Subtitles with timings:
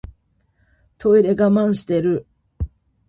[0.97, 2.25] トイレ我慢してる